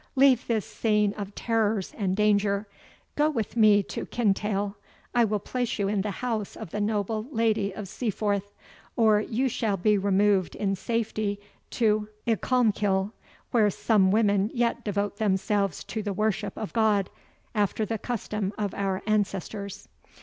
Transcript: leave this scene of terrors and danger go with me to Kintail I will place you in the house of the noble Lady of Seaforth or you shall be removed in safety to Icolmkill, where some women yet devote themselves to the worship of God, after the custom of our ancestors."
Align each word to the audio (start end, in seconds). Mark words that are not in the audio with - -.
leave 0.15 0.47
this 0.47 0.65
scene 0.65 1.13
of 1.13 1.35
terrors 1.35 1.93
and 1.95 2.17
danger 2.17 2.65
go 3.15 3.29
with 3.29 3.55
me 3.55 3.83
to 3.83 4.03
Kintail 4.07 4.73
I 5.13 5.25
will 5.25 5.37
place 5.37 5.77
you 5.77 5.87
in 5.87 6.01
the 6.01 6.09
house 6.09 6.55
of 6.55 6.71
the 6.71 6.81
noble 6.81 7.27
Lady 7.29 7.71
of 7.71 7.87
Seaforth 7.87 8.51
or 8.95 9.19
you 9.21 9.47
shall 9.47 9.77
be 9.77 9.99
removed 9.99 10.55
in 10.55 10.75
safety 10.75 11.39
to 11.69 12.09
Icolmkill, 12.25 13.11
where 13.51 13.69
some 13.69 14.09
women 14.09 14.49
yet 14.55 14.83
devote 14.83 15.17
themselves 15.17 15.83
to 15.83 16.01
the 16.01 16.13
worship 16.13 16.57
of 16.57 16.73
God, 16.73 17.11
after 17.53 17.85
the 17.85 17.99
custom 17.99 18.53
of 18.57 18.73
our 18.73 19.03
ancestors." 19.05 19.87